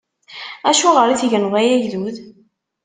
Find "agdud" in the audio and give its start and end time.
1.75-2.17